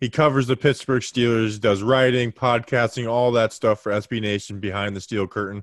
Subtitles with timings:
[0.00, 4.96] He covers the Pittsburgh Steelers, does writing, podcasting, all that stuff for SB Nation behind
[4.96, 5.62] the steel curtain.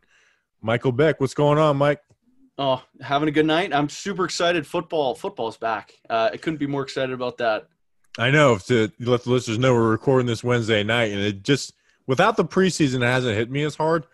[0.62, 2.02] Michael Beck, what's going on, Mike?
[2.60, 3.74] Oh, having a good night.
[3.74, 4.66] I'm super excited.
[4.66, 5.94] Football, football's back.
[6.10, 7.68] Uh, I couldn't be more excited about that.
[8.18, 8.58] I know.
[8.58, 11.74] To let the listeners know, we're recording this Wednesday night, and it just
[12.08, 14.06] without the preseason, it hasn't hit me as hard,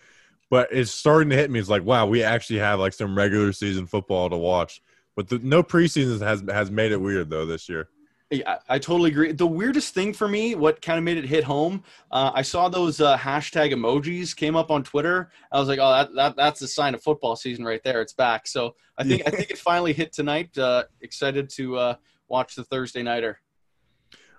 [0.50, 1.60] but it's starting to hit me.
[1.60, 4.82] It's like, wow, we actually have like some regular season football to watch.
[5.16, 7.90] But the, no preseason has has made it weird though this year.
[8.34, 9.32] Yeah, I totally agree.
[9.32, 12.68] The weirdest thing for me, what kind of made it hit home, uh, I saw
[12.68, 15.30] those uh, hashtag emojis came up on Twitter.
[15.52, 18.02] I was like, oh, that, that that's a sign of football season right there.
[18.02, 18.48] It's back.
[18.48, 20.58] So I think I think it finally hit tonight.
[20.58, 21.96] Uh, excited to uh,
[22.28, 23.40] watch the Thursday nighter.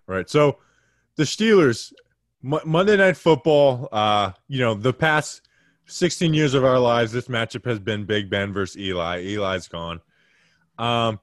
[0.09, 0.29] All right.
[0.29, 0.59] So
[1.15, 1.93] the Steelers,
[2.45, 3.89] M- Monday Night Football.
[3.93, 5.43] Uh, you know, the past
[5.87, 9.23] 16 years of our lives, this matchup has been Big Ben versus Eli.
[9.23, 10.01] Eli's gone.
[10.79, 11.21] Um,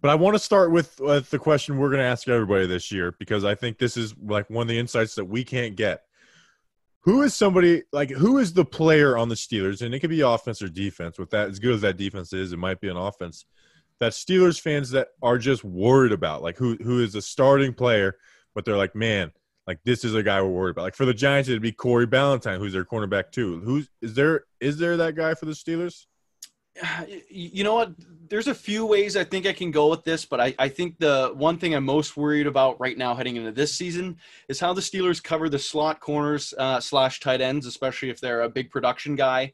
[0.00, 2.92] but I want to start with, with the question we're going to ask everybody this
[2.92, 6.02] year because I think this is like one of the insights that we can't get.
[7.00, 10.22] Who is somebody like who is the player on the Steelers, and it could be
[10.22, 11.20] offense or defense.
[11.20, 13.44] With that, as good as that defense is, it might be an offense
[14.00, 18.16] that Steelers fans that are just worried about, like who who is a starting player,
[18.54, 19.32] but they're like, man,
[19.66, 20.82] like this is a guy we're worried about.
[20.82, 23.60] Like for the Giants, it'd be Corey Ballentine, who's their cornerback too.
[23.60, 26.06] Who's is there is there that guy for the Steelers?
[27.28, 27.92] you know what?
[28.28, 30.98] There's a few ways i think i can go with this but I, I think
[30.98, 34.16] the one thing i'm most worried about right now heading into this season
[34.48, 38.42] is how the steelers cover the slot corners uh, slash tight ends especially if they're
[38.42, 39.52] a big production guy.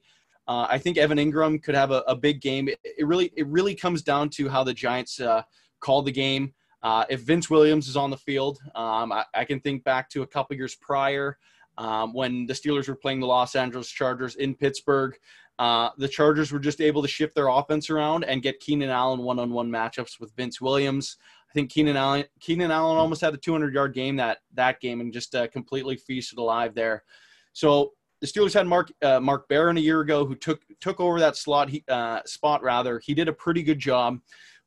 [0.48, 2.68] Uh, i think evan Engram could have a, a big game.
[2.68, 5.42] It, it, really it really comes down to how the giants uh,
[5.80, 6.54] call the game.
[6.82, 10.22] Uh, if vince williams is on the field um, I, I, can think back to
[10.22, 11.38] a couple years prior
[11.78, 15.16] um, when the steelers were playing the los angeles chargers in pittsburgh
[15.58, 19.20] uh, the Chargers were just able to shift their offense around and get Keenan Allen
[19.20, 21.16] one-on-one matchups with Vince Williams.
[21.50, 25.12] I think Keenan Allen Keenan Allen almost had a 200-yard game that that game and
[25.12, 27.04] just uh, completely feasted alive there.
[27.52, 27.92] So
[28.22, 31.36] the Steelers had Mark uh, Mark Barron a year ago who took took over that
[31.36, 33.00] slot he, uh, spot rather.
[33.04, 34.18] He did a pretty good job,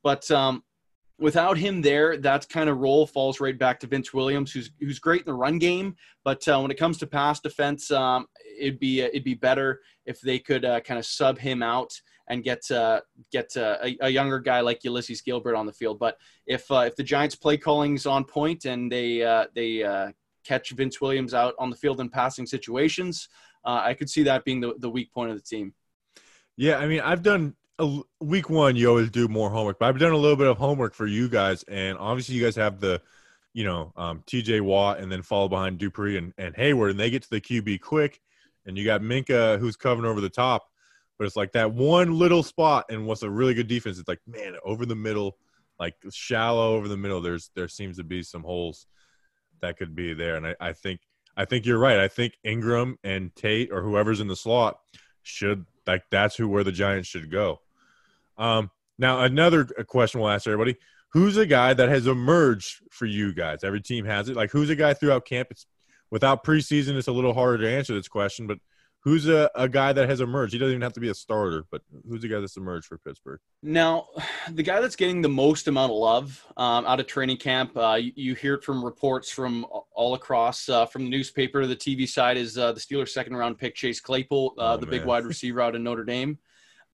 [0.04, 0.64] but um,
[1.18, 5.00] without him there, that kind of role falls right back to Vince Williams, who's who's
[5.00, 8.28] great in the run game, but uh, when it comes to pass defense, um,
[8.60, 12.00] it'd be uh, it'd be better if they could uh, kind of sub him out
[12.28, 13.02] and get uh,
[13.32, 16.00] get uh, a, a, younger guy like Ulysees Gilbert on the field.
[16.00, 16.18] But
[16.48, 19.20] if uh, if the Giants' play calling's on point and they
[19.54, 20.12] they
[20.44, 23.30] catch Vince Williams out on the field in passing situations,
[23.64, 25.74] I could see that being the the weak point of the team.
[26.58, 27.56] Yeah, I mean, I've done
[28.20, 28.76] week one.
[28.76, 31.30] You always do more homework, but I've done a little bit of homework for you
[31.30, 33.02] guys, and obviously, you guys have the
[33.54, 37.10] you know, um, TJ Watt and then follow behind Dupree and, and Heyward, and they
[37.10, 38.20] get to the QB quick
[38.66, 40.64] and you got Minkah who's covering over the top.
[41.18, 43.98] but it's like that one little spot and what's a really good defense.
[43.98, 45.38] It's like man, over the middle,
[45.80, 47.22] like shallow over the middle.
[47.22, 48.88] There's there seems to be some holes
[49.62, 51.00] that could be there, and I, I think
[51.38, 52.00] I think you're right.
[52.00, 54.80] I think Engram and Tate or whoever's in the slot
[55.24, 57.62] should like that's who where the Giants should go.
[58.38, 60.76] Um, now another question we'll ask everybody:
[61.12, 63.64] Who's a guy that has emerged for you guys?
[63.64, 64.36] Every team has it.
[64.36, 65.50] Like who's a guy throughout camp?
[65.52, 65.66] It's
[66.12, 68.60] without preseason, it's a little harder to answer this question, but
[69.06, 70.52] who's a, a guy that has emerged?
[70.52, 72.98] He doesn't even have to be a starter, but who's the guy that's emerged for
[72.98, 73.40] Pittsburgh?
[73.62, 74.08] Now,
[74.52, 77.94] the guy that's getting the most amount of love um, out of training camp, uh,
[78.02, 81.76] you, you, hear it from reports from all across, uh, from the newspaper to the
[81.76, 85.00] TV side, is uh, the Steelers' second round pick, Chase Claypool, uh, oh, the man.
[85.00, 86.40] big wide receiver out of Notre Dame.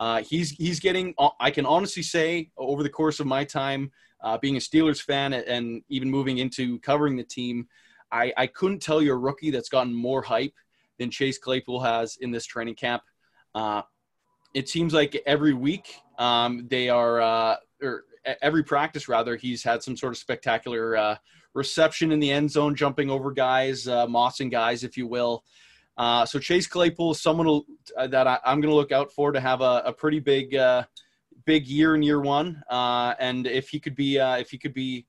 [0.01, 1.13] Uh, he's he's getting.
[1.18, 3.92] Uh, I can honestly say, over the course of my time
[4.42, 7.68] being a Steelers fan and even moving into covering the team,
[8.12, 10.53] I, I couldn't tell you a rookie that's gotten more hype
[11.00, 13.03] than Chase Claypool has in this training camp.
[13.56, 13.81] Uh,
[14.53, 18.04] it seems like every week um, they are, uh, or
[18.42, 21.15] every practice rather, he's had some sort of spectacular uh,
[21.54, 25.44] reception in the end zone, jumping over guys, uh, mossing guys, if you will.
[25.98, 27.62] Uh, so Chase Claypool is someone
[27.98, 30.56] uh, that I, am going to look out for to have a, a pretty big,
[30.56, 30.84] uh,
[31.46, 32.64] big year in year one.
[32.70, 35.06] and if he could be, if he could be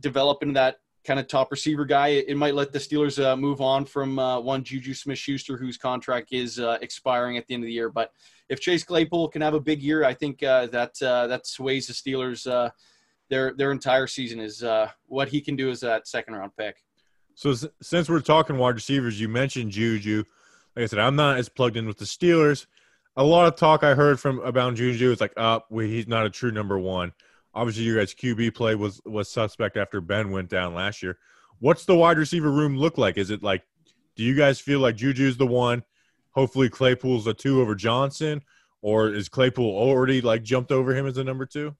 [0.00, 0.76] developing that
[1.08, 2.08] kind of top receiver guy.
[2.08, 5.78] It, might let the Steelers uh, move on from uh, one Juju Smith Schuster, whose
[5.78, 7.88] contract is uh, expiring at the end of the year.
[7.88, 8.12] But
[8.50, 11.86] if Chase Claypool can have a big year, I think uh, that uh, that sways
[11.86, 12.46] the Steelers.
[12.46, 12.70] Uh,
[13.30, 14.64] their their entire season is
[15.06, 16.76] what he can do as that second round pick.
[17.38, 20.24] So since we're talking wide receivers, you mentioned Juju.
[20.74, 22.66] Like I said, I'm not as plugged in with the Steelers.
[23.16, 26.26] A lot of talk I heard from about Juju is like, "Up, oh, he's not
[26.26, 27.12] a true number one."
[27.54, 31.16] Obviously, you guys QB play was was suspect after Ben went down last year.
[31.60, 33.16] What's the wide receiver room look like?
[33.16, 33.62] Is it like,
[34.16, 35.84] do you guys feel like Juju's the one?
[36.32, 38.42] Hopefully, Claypool's a two over Johnson,
[38.82, 41.76] or is Claypool already like jumped over him as a number two?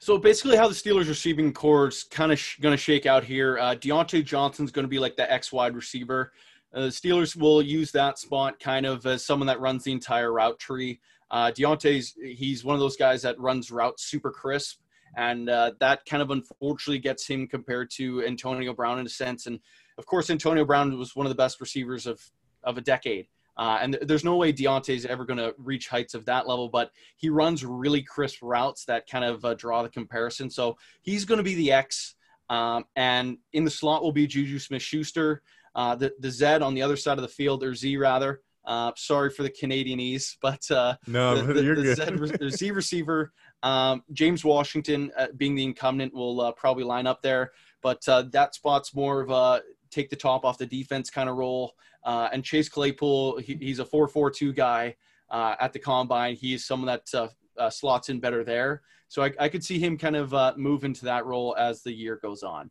[0.00, 3.24] So basically, how the Steelers receiving corps is kind of sh- going to shake out
[3.24, 3.58] here.
[3.58, 6.32] Uh, Diontae Johnson's going to be like the X wide receiver.
[6.72, 10.32] Uh, the Steelers will use that spot kind of as someone that runs the entire
[10.32, 11.00] route tree.
[11.30, 14.78] Uh, Diontae's he's one of those guys that runs routes super crisp,
[15.16, 19.46] and uh, that kind of unfortunately gets him compared to Antonio Brown in a sense.
[19.46, 19.58] And
[19.98, 22.20] of course, Antonio Brown was one of the best receivers of
[22.62, 23.26] of a decade.
[23.58, 26.68] Uh, and th- there's no way Diontae's ever going to reach heights of that level,
[26.68, 30.48] but he runs really crisp routes that kind of uh, draw the comparison.
[30.48, 32.14] So he's going to be the X.
[32.48, 35.42] Um, and in the slot will be Juju Smith Schuster.
[35.74, 38.92] Uh, the, the Z on the other side of the field, or Z rather, uh,
[38.96, 42.50] sorry for the Canadianese, but uh, no, the, the, you're the good.
[42.50, 43.32] Z, Z receiver,
[43.62, 47.52] um, James Washington, uh, being the incumbent, will uh, probably line up there.
[47.82, 51.36] But uh, that spot's more of a take the top off the defense kind of
[51.36, 51.74] role.
[52.08, 54.96] Uh, and Chase Claypool, he, he's a 4-4-2 guy
[55.30, 56.34] at the combine.
[56.34, 57.30] He's someone that
[57.70, 58.80] slots in better there.
[59.08, 62.18] So I, I could see him kind of move into that role as the year
[62.22, 62.70] goes on.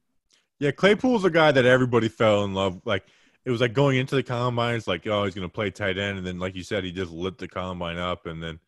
[0.60, 2.82] Yeah, Claypool's a guy that everybody fell in love.
[2.84, 3.06] Like
[3.46, 6.18] it was like going into the combines, like oh he's going to play tight end,
[6.18, 8.60] and then like you said, he just lit the combine up, and then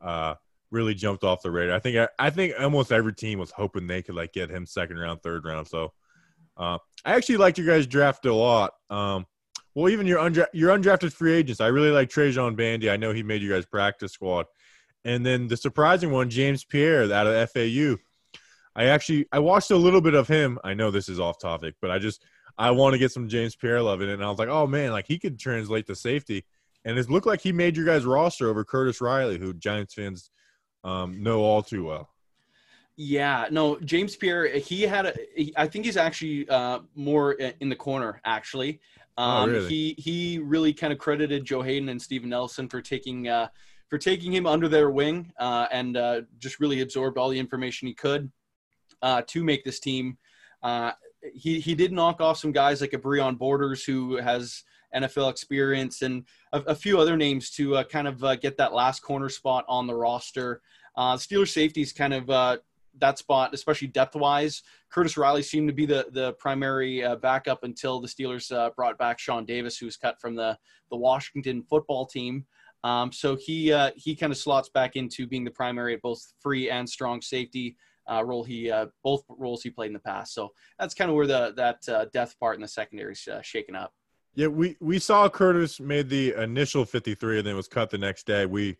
[0.00, 0.34] uh,
[0.70, 1.76] really jumped off the radar.
[1.76, 4.66] I think I, I, think almost every team was hoping they could like get him
[4.66, 5.68] second round, third round.
[5.68, 5.92] So
[6.56, 8.72] uh, I actually liked your guys' draft a lot.
[8.88, 9.26] Um,
[9.76, 12.88] well, even your undra- your undrafted free agents, I really like Trajan Bandy.
[12.88, 14.46] I know he made you guys practice squad,
[15.04, 17.96] and then the surprising one, James Pierre out of FAU.
[18.74, 20.58] I actually I watched a little bit of him.
[20.64, 22.24] I know this is off topic, but I just
[22.56, 24.14] I want to get some James Pierre love in it.
[24.14, 26.46] And I was like, oh man, like he could translate to safety.
[26.86, 30.30] And it looked like he made your guys roster over Curtis Riley, who Giants fans
[30.84, 32.08] um, know all too well.
[32.96, 35.14] Yeah, no, James Pierre, he had a,
[35.60, 38.80] I think he's actually uh, more in the corner, actually.
[39.18, 39.68] Oh, um, oh, really?
[39.68, 43.48] He he really kind of credited Joe Haden and Steven Nelson for taking uh,
[43.88, 47.88] for taking him under their wing uh, and uh, just really absorbed all the information
[47.88, 48.30] he could
[49.02, 50.18] uh, to make this team.
[50.62, 50.92] Uh,
[51.34, 56.02] he he did knock off some guys like a Breon Borders who has NFL experience
[56.02, 59.28] and a, a few other names to uh, kind of uh, get that last corner
[59.28, 60.62] spot on the roster.
[60.96, 62.56] Uh, Steelers safeties kind of uh,
[62.98, 64.62] that spot, especially depth wise.
[64.90, 68.98] Curtis Riley seemed to be the the primary uh, backup until the Steelers uh, brought
[68.98, 70.58] back Sean Davis, who was cut from the
[70.90, 72.46] the Washington football team.
[72.84, 76.70] Um, so he he kind of slots back into being the primary at both free
[76.70, 77.76] and strong safety
[78.10, 80.34] uh, role he uh, both roles he played in the past.
[80.34, 83.42] So that's kind of where the that uh, depth part in the secondary is uh,
[83.42, 83.92] shaken up.
[84.34, 88.26] Yeah, we we saw Curtis made the initial 53 and then was cut the next
[88.26, 88.46] day.
[88.46, 88.76] We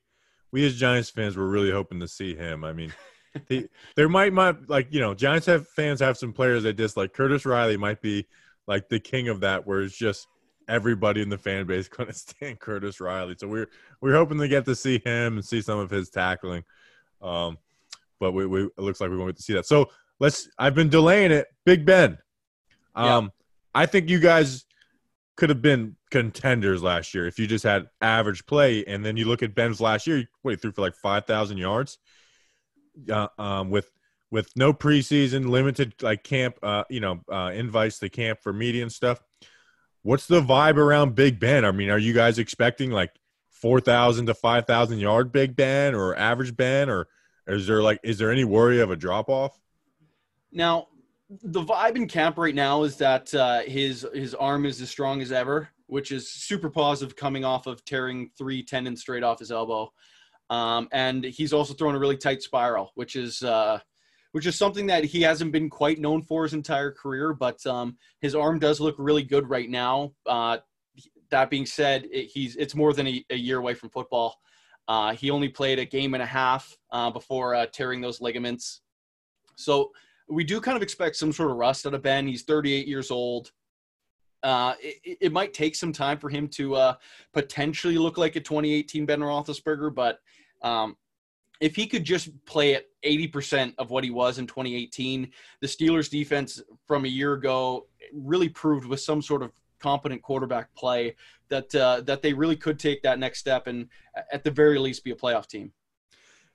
[0.52, 2.64] we as Giants fans were really hoping to see him.
[2.64, 2.92] I mean,
[3.48, 7.12] the, there might might like you know Giants have fans have some players that dislike.
[7.12, 8.26] Curtis Riley might be
[8.66, 10.26] like the king of that, where it's just
[10.68, 13.34] everybody in the fan base couldn't stand Curtis Riley.
[13.38, 13.68] So we're
[14.00, 16.64] we're hoping to get to see him and see some of his tackling.
[17.22, 17.58] Um,
[18.18, 19.66] but we, we it looks like we won't get to see that.
[19.66, 19.90] So
[20.20, 20.48] let's.
[20.58, 21.46] I've been delaying it.
[21.64, 22.18] Big Ben.
[22.94, 23.30] Um, yeah.
[23.74, 24.64] I think you guys
[25.36, 28.84] could have been contenders last year if you just had average play.
[28.86, 30.24] And then you look at Ben's last year.
[30.42, 31.98] What he threw for like five thousand yards.
[33.10, 33.90] Uh, um, with
[34.30, 38.82] with no preseason, limited like camp, uh, you know, uh, invites to camp for media
[38.82, 39.22] and stuff.
[40.02, 41.64] What's the vibe around Big Ben?
[41.64, 43.10] I mean, are you guys expecting like
[43.50, 47.08] four thousand to five thousand yard Big Ben or average Ben, or
[47.46, 49.58] is there like is there any worry of a drop off?
[50.52, 50.88] Now,
[51.28, 55.20] the vibe in camp right now is that uh, his his arm is as strong
[55.20, 59.50] as ever, which is super positive coming off of tearing three tendons straight off his
[59.50, 59.92] elbow.
[60.50, 63.80] Um, and he's also thrown a really tight spiral, which is uh,
[64.32, 67.32] which is something that he hasn't been quite known for his entire career.
[67.32, 70.12] But um, his arm does look really good right now.
[70.26, 70.58] Uh,
[71.30, 74.36] that being said, it, he's it's more than a, a year away from football.
[74.88, 78.82] Uh, he only played a game and a half uh, before uh, tearing those ligaments.
[79.56, 79.90] So
[80.28, 82.26] we do kind of expect some sort of rust out of Ben.
[82.26, 83.50] He's 38 years old.
[84.42, 86.94] Uh, it, it, might take some time for him to uh,
[87.32, 90.20] potentially look like a 2018 Ben Roethlisberger, but
[90.62, 90.96] um,
[91.60, 96.10] if he could just play at 80% of what he was in 2018, the Steelers
[96.10, 101.14] defense from a year ago really proved with some sort of competent quarterback play
[101.48, 103.88] that uh, that they really could take that next step and
[104.32, 105.72] at the very least be a playoff team.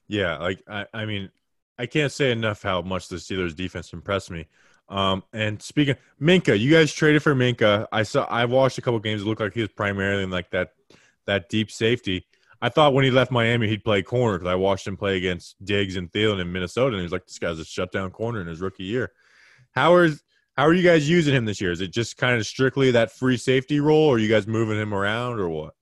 [0.07, 1.29] Yeah, like I, I mean,
[1.77, 4.47] I can't say enough how much the Steelers defense impressed me.
[4.91, 7.88] Um, and speaking Minkah, you guys traded for Minkah.
[7.93, 9.21] I saw I watched a couple games.
[9.21, 10.74] It looked like he was primarily in like that
[11.25, 12.27] that deep safety.
[12.62, 15.55] I thought when he left Miami he'd play corner because I watched him play against
[15.63, 18.48] Diggs and Thielen in Minnesota, and he was like, "This guy's a shutdown corner in
[18.48, 19.13] his rookie year."
[19.71, 20.21] How is
[20.57, 21.71] how are you guys using him this year?
[21.71, 24.77] Is it just kind of strictly that free safety role, or are you guys moving
[24.77, 25.74] him around, or what?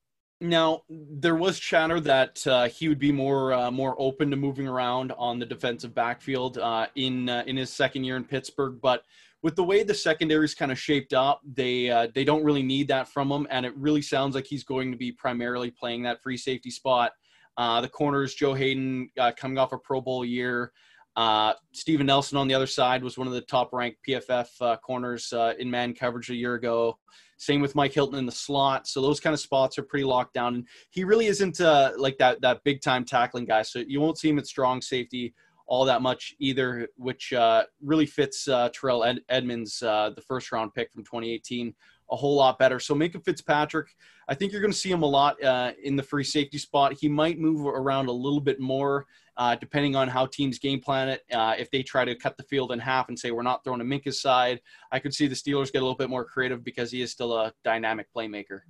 [0.41, 4.67] Now there was chatter that uh, he would be more uh, more open to moving
[4.67, 9.03] around on the defensive backfield uh, in uh, in his second year in Pittsburgh, but
[9.41, 12.63] with the way the secondary is kind of shaped up, they uh, they don't really
[12.63, 16.03] need that from him, and it really sounds like he's going to be primarily playing
[16.03, 17.11] that free safety spot.
[17.57, 20.71] Uh, the corners, Joe Haden coming off a Pro Bowl year.
[21.17, 25.33] Uh, Steven Nelson on the other side was one of the top ranked PFF corners
[25.57, 26.97] in man coverage a year ago.
[27.39, 28.85] Same with Mike Hilton in the slot.
[28.85, 30.55] So those kind of spots are pretty locked down.
[30.55, 33.61] And he really isn't uh, like that that big time tackling guy.
[33.61, 35.33] So you won't see him at strong safety
[35.69, 40.51] all that much either, which uh, really fits uh, Terrell Ed- Edmunds, uh, the first
[40.51, 41.73] round pick from 2018,
[42.11, 42.79] a whole lot better.
[42.79, 43.95] So Minkah Fitzpatrick,
[44.27, 46.93] I think you're going to see him a lot uh, in the free safety spot.
[46.93, 49.05] He might move around a little bit more
[49.39, 51.23] uh, depending on how teams game plan it.
[51.31, 53.79] Uh, if they try to cut the field in half and say we're not throwing
[53.79, 54.59] to Minkah's side,
[54.91, 57.33] I could see the Steelers get a little bit more creative because he is still
[57.33, 58.61] a dynamic playmaker.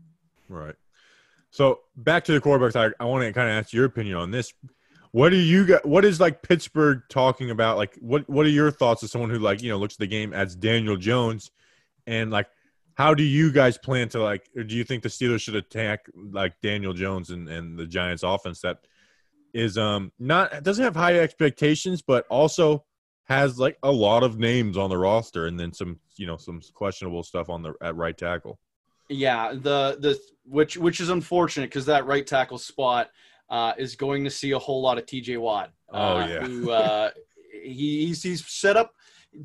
[0.48, 0.76] Right.
[1.50, 4.30] So back to the quarterbacks, I, I want to kind of ask your opinion on
[4.30, 4.54] this.
[5.12, 5.88] What do you got?
[5.88, 7.78] What is like Pittsburgh talking about?
[7.78, 10.08] Like, what what are your thoughts as someone who like you know looks at the
[10.08, 11.50] game as Daniel Jones,
[12.06, 12.48] and like,
[13.00, 14.50] how do you guys plan to like?
[14.58, 18.24] Or do you think the Steelers should attack like Daniel Jones and and the Giants
[18.24, 18.80] offense that
[19.54, 22.84] is um not doesn't have high expectations, but also
[23.24, 26.60] has like a lot of names on the roster, and then some you know some
[26.74, 28.60] questionable stuff on the at right tackle.
[29.08, 33.12] Yeah, the the which which is unfortunate because that right tackle spot
[33.50, 35.38] uh, is going to see a whole lot of T.J.
[35.38, 35.72] Watt.
[35.90, 37.12] Uh, oh yeah, who uh,
[37.64, 38.94] he, he's he's set up.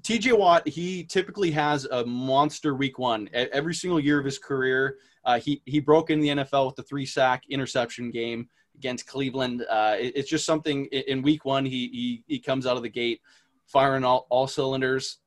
[0.03, 0.33] T.J.
[0.33, 4.99] Watt he typically has a monster week one every single year of his career.
[5.25, 9.65] Uh, he he broke in the NFL with the three sack interception game against Cleveland.
[9.69, 12.89] Uh, it, it's just something in week one, he, he, he comes out of the
[12.89, 13.21] gate
[13.67, 15.19] firing all, all cylinders.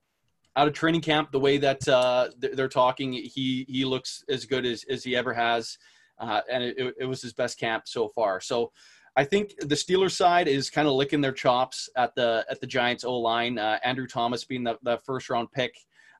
[0.55, 4.65] Out of training camp, the way that uh, they're talking, he he looks as good
[4.65, 5.77] as, as he ever has,
[6.17, 8.41] uh, and it, it was his best camp so far.
[8.41, 8.71] So,
[9.17, 12.67] I think the Steelers side is kind of licking their chops at the at the
[12.67, 13.57] Giants O line.
[13.57, 15.73] Uh, Andrew Thomas being the, the first round pick,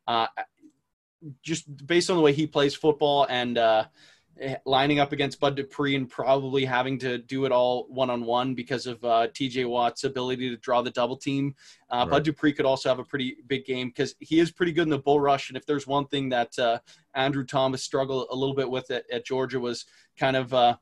[0.07, 0.27] uh,
[1.43, 3.85] just based on the way he plays football and uh,
[4.39, 8.23] Eh, lining up against Bud Dupree and probably having to do it all one on
[8.23, 11.55] one because of uh, TJ Watt's ability to draw the double team.
[11.89, 12.09] Uh, right.
[12.11, 14.89] Bud Dupree could also have a pretty big game because he is pretty good in
[14.89, 15.49] the bull rush.
[15.49, 16.79] And if there's one thing that uh,
[17.15, 19.85] Andrew Thomas struggled a little bit with at, at Georgia was
[20.19, 20.77] kind of uh,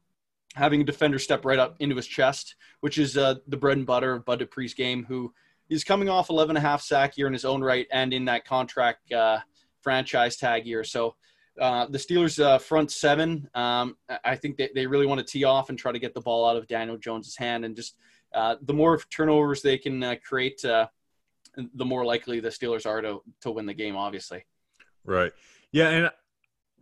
[0.55, 3.85] having a defender step right up into his chest, which is uh, the bread and
[3.85, 5.33] butter of Bud Dupree's game, who
[5.69, 8.25] is coming off 11 and a half sack year in his own right and in
[8.25, 9.39] that contract uh,
[9.81, 10.83] franchise tag year.
[10.83, 11.15] So
[11.59, 15.43] uh, the Steelers' uh, front seven, um, I think they, they really want to tee
[15.43, 17.65] off and try to get the ball out of Daniel Jones's hand.
[17.65, 17.97] And just
[18.33, 20.89] uh, the more turnovers they can uh, create, the
[21.85, 24.45] more likely the Steelers are to, to win the game, obviously.
[25.03, 25.31] Right.
[25.71, 25.89] Yeah.
[25.89, 26.09] And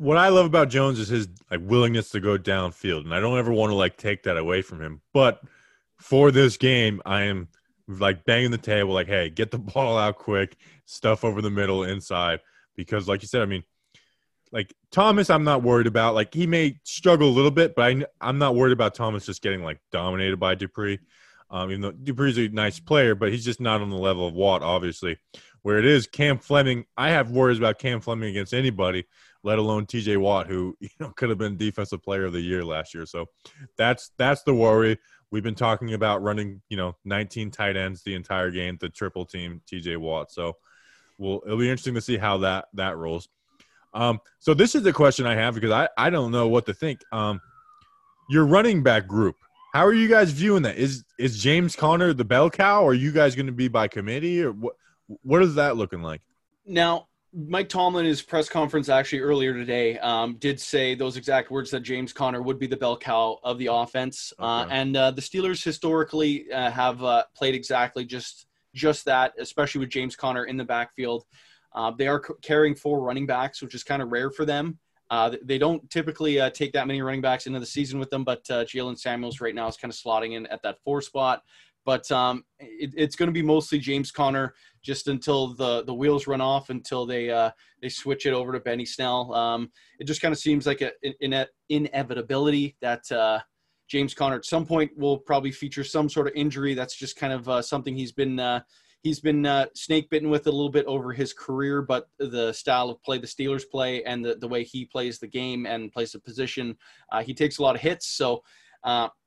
[0.04, 3.38] what I love about Jones is his like willingness to go downfield, and I don't
[3.38, 5.02] ever want to like take that away from him.
[5.14, 5.42] But
[5.98, 7.48] for this game, I am
[7.88, 11.84] like banging the table, like, hey, get the ball out quick, stuff over the middle,
[11.84, 12.42] inside,
[12.76, 13.64] because like you said, I mean,
[14.52, 16.16] like Thomas, I'm not worried about.
[16.16, 19.42] Like he may struggle a little bit, but I, I'm not worried about Thomas just
[19.42, 21.00] getting like dominated by Dupree.
[21.50, 24.34] Um, even though Dupree's a nice player, but he's just not on the level of
[24.34, 25.18] Watt, obviously.
[25.62, 29.06] Where it is Cam Fleming, I have worries about Cam Fleming against anybody,
[29.44, 32.64] let alone TJ Watt, who you know could have been defensive player of the year
[32.64, 33.06] last year.
[33.06, 33.28] So
[33.78, 34.98] that's that's the worry.
[35.32, 39.26] We've been talking about running, you know, 19 tight ends the entire game, the triple
[39.26, 40.32] team TJ Watt.
[40.32, 40.58] So
[41.18, 43.30] we'll it'll be interesting to see how that that rolls.
[43.94, 46.74] Um, so this is the question I have because I, I don't know what to
[46.74, 47.02] think.
[47.12, 47.42] Um,
[48.30, 49.36] your running back group,
[49.74, 50.78] how are you guys viewing that?
[50.78, 53.88] Is is James Conner the bell cow, or are you guys going to be by
[53.88, 54.76] committee, or what?
[55.22, 56.22] What is that looking like?
[56.66, 61.72] Now, Mike Tomlin, his press conference actually earlier today, um, did say those exact words
[61.72, 65.22] that James Conner would be the bell cow of the offense, uh, and uh, the
[65.22, 70.58] Steelers historically uh, have uh, played exactly just just that, especially with James Conner in
[70.58, 71.26] the backfield.
[71.74, 74.78] Uh, they are c- carrying four running backs, which is kind of rare for them.
[75.10, 78.24] Uh, they don't typically uh, take that many running backs into the season with them,
[78.24, 81.44] but uh, Jaylen Samuels right now is kind of slotting in at that four spot.
[81.86, 86.28] But um, it, it's going to be mostly James Conner just until the the wheels
[86.28, 89.34] run off, until they uh, they switch it over to Benny Snell.
[89.34, 93.40] Um, it just kind of seems like an inevitability that uh,
[93.88, 96.74] James Conner at some point will probably feature some sort of injury.
[96.74, 98.62] That's just kind of uh, something he's been uh,
[99.04, 101.82] he's been uh, snake bitten with a little bit over his career.
[101.82, 105.28] But the style of play the Steelers play and the, the way he plays the
[105.28, 106.78] game and plays the position,
[107.12, 108.08] uh, he takes a lot of hits.
[108.08, 108.44] So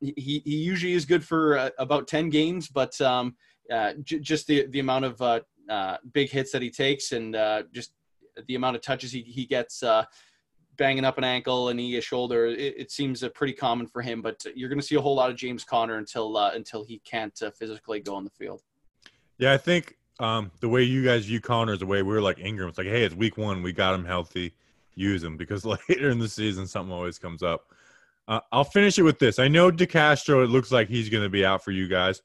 [0.00, 3.36] he he usually is good for about ten games, but um,
[3.70, 7.36] uh, j- just the the amount of uh, uh, big hits that he takes and
[7.36, 7.92] uh, just
[8.46, 9.82] the amount of touches he he gets.
[9.82, 10.04] Uh,
[10.76, 12.44] banging up an ankle, a knee, a shoulder.
[12.48, 15.30] It, it seems pretty common for him, but you're going to see a whole lot
[15.30, 18.62] of James Conner until until he can't physically go on the field.
[19.38, 22.22] Yeah, I think um, the way you guys view Conner is the way we are
[22.22, 22.68] like Engram.
[22.68, 24.54] It's like, hey, it's week one, we got him healthy,
[24.94, 27.72] use him because later in the season something always comes up.
[28.28, 29.38] Uh, I'll finish it with this.
[29.38, 30.42] I know DeCastro.
[30.42, 32.22] It looks like he's going to be out for you guys,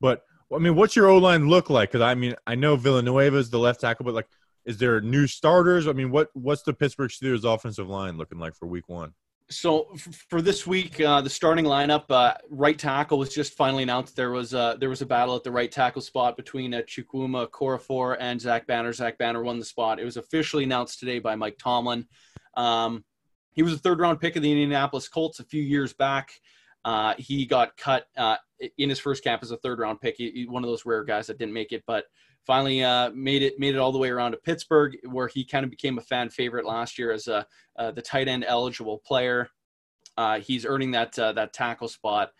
[0.00, 1.90] but I mean, what's your O line look like?
[1.90, 4.28] Because I mean, I know Villanueva is the left tackle, but like,
[4.64, 5.86] is there new starters?
[5.86, 9.12] I mean, what what's the Pittsburgh Steelers offensive line looking like for week one?
[9.48, 9.88] So
[10.28, 14.14] for this week, uh, the starting lineup, uh, right tackle was just finally announced.
[14.14, 17.48] There was uh, there was a battle at the right tackle spot between uh, Chukwuma
[17.48, 18.92] Okorafor and Zach Banner.
[18.92, 19.98] Zach Banner won the spot.
[19.98, 22.06] It was officially announced today by Mike Tomlin.
[22.56, 23.04] Um,
[23.52, 26.32] he was a third round pick of the Indianapolis Colts a few years back.
[26.84, 28.36] Uh, he got cut uh,
[28.78, 30.16] in his first camp as a third round pick.
[30.16, 32.04] He, he- one of those rare guys that didn't make it, but
[32.46, 35.64] finally uh, made it made it all the way around to Pittsburgh, where he kind
[35.64, 39.48] of became a fan favorite last year as a uh, the tight end eligible player.
[40.16, 42.32] Uh, he's earning that uh, that tackle spot.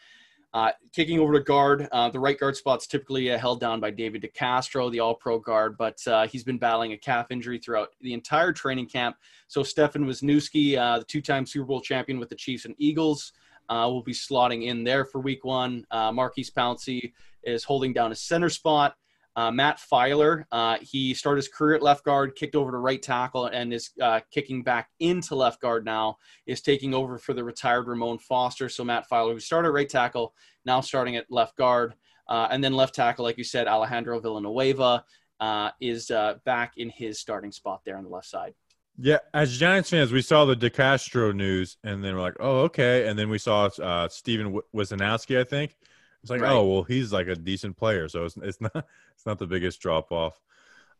[0.93, 4.99] Kicking over to guard, the right guard spot's typically held down by David DeCastro, the
[5.01, 6.01] All-Pro guard, but
[6.31, 9.17] he's been battling a calf injury throughout the entire training camp.
[9.47, 13.33] So Stefan Wisniewski, the two-time Super Bowl champion with the Chiefs and Eagles,
[13.71, 15.87] uh, will be slotting in there for Week One.
[15.91, 17.13] Uh, Maurkice Pouncey
[17.45, 18.97] is holding down a center spot.
[19.37, 23.01] Uh, Matt Feiler, uh, he started his career at left guard, kicked over to right
[23.01, 26.19] tackle, and is uh, kicking back into left guard now.
[26.47, 28.69] Is taking over for the retired Ramon Foster.
[28.69, 30.35] So Matt Feiler, who started right tackle,
[30.67, 31.95] now starting at left guard,
[32.29, 35.05] uh, and then left tackle, like you said, Alejandro Villanueva
[35.39, 38.55] uh, is uh, back in his starting spot there on the left side.
[38.99, 43.09] Yeah, as Giants fans, we saw the DeCastro news, and then we're like, "Oh, okay."
[43.09, 45.77] And then we saw uh, Steven W- Wisnowski, I think.
[46.23, 46.53] It's like, Right.
[46.53, 49.81] oh, well, he's like a decent player, so it's it's not it's not the biggest
[49.81, 50.39] drop off.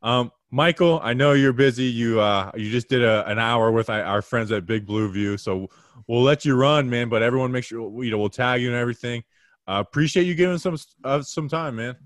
[0.03, 1.85] Um, Michael, I know you're busy.
[1.85, 5.11] You uh, you just did a, an hour with our our friends at Big Blue
[5.13, 5.69] View, so
[6.07, 7.09] we'll let you run, man.
[7.11, 9.25] But everyone, make sure you know we'll tag you and everything.
[9.69, 11.97] Uh, appreciate you giving some uh, some time, man.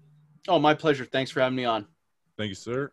[0.49, 1.05] Oh, my pleasure.
[1.05, 1.87] Thanks for having me on.
[2.37, 2.93] Thank you, sir.